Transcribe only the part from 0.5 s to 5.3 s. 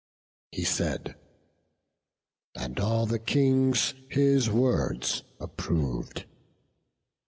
He said; and all the Kings his words